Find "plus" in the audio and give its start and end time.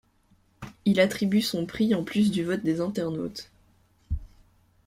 2.03-2.31